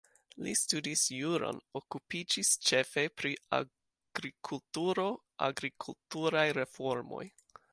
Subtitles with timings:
[0.43, 5.07] Li studis juron, okupiĝis ĉefe pri agrikulturo,
[5.49, 7.25] agrikulturaj reformoj.